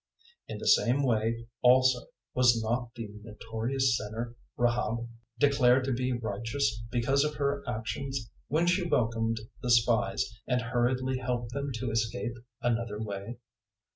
002:025 0.01 0.07
In 0.47 0.57
the 0.57 0.67
same 0.67 1.03
way 1.03 1.47
also 1.61 2.07
was 2.33 2.59
not 2.63 2.89
the 2.95 3.07
notorious 3.21 3.95
sinner 3.95 4.33
Rahab 4.57 5.07
declared 5.37 5.83
to 5.83 5.93
be 5.93 6.11
righteous 6.11 6.81
because 6.91 7.23
of 7.23 7.35
her 7.35 7.63
actions 7.69 8.31
when 8.47 8.65
she 8.65 8.81
welcomed 8.83 9.41
the 9.61 9.69
spies 9.69 10.41
and 10.47 10.59
hurriedly 10.63 11.19
helped 11.19 11.51
them 11.53 11.69
to 11.75 11.91
escape 11.91 12.33
another 12.63 12.99
way? 12.99 13.37